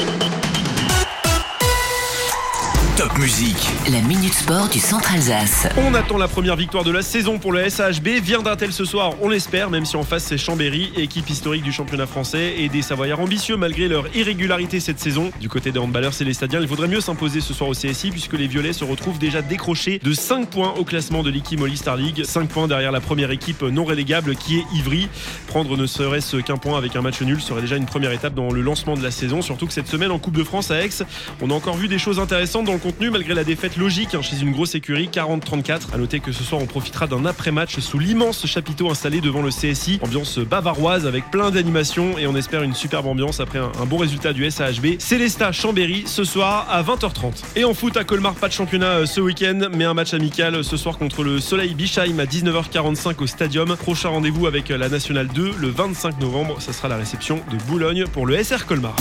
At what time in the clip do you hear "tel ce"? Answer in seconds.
8.56-8.84